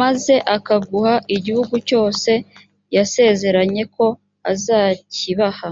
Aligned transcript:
maze 0.00 0.34
akaguha 0.56 1.14
igihugu 1.36 1.74
cyose 1.88 2.30
yasezeranye 2.96 3.82
ko 3.94 4.04
azakibaha 4.52 5.68